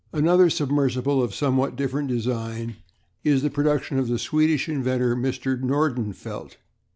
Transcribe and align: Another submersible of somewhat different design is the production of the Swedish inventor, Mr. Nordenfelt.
Another 0.11 0.49
submersible 0.49 1.21
of 1.21 1.35
somewhat 1.35 1.75
different 1.75 2.07
design 2.07 2.77
is 3.23 3.43
the 3.43 3.51
production 3.51 3.99
of 3.99 4.07
the 4.07 4.17
Swedish 4.17 4.67
inventor, 4.67 5.15
Mr. 5.15 5.61
Nordenfelt. 5.61 6.55